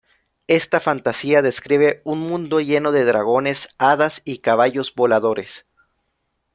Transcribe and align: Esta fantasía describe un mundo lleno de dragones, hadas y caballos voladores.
Esta 0.47 0.79
fantasía 0.79 1.43
describe 1.43 2.01
un 2.05 2.21
mundo 2.21 2.59
lleno 2.59 2.91
de 2.91 3.05
dragones, 3.05 3.69
hadas 3.77 4.23
y 4.25 4.39
caballos 4.39 4.95
voladores. 4.95 5.67